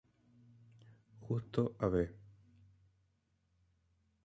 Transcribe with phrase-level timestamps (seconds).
[1.19, 1.93] Justo, Av.